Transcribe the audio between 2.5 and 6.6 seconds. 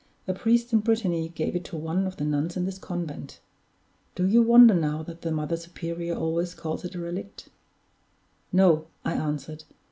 in this convent. Do you wonder now that the Mother Superior always